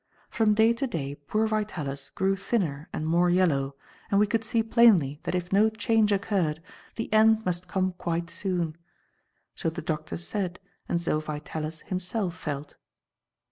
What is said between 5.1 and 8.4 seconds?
that if no change occurred, the end must come quite